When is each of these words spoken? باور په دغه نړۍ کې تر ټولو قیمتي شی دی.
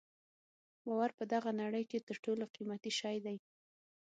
باور 0.85 1.11
په 1.19 1.23
دغه 1.33 1.49
نړۍ 1.61 1.83
کې 1.91 2.05
تر 2.07 2.15
ټولو 2.23 2.43
قیمتي 2.55 2.91
شی 2.99 3.17
دی. 3.25 3.37